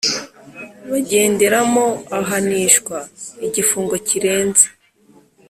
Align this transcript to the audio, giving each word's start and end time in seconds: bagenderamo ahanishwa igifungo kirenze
bagenderamo 0.89 1.85
ahanishwa 2.19 2.97
igifungo 3.47 3.95
kirenze 4.07 4.65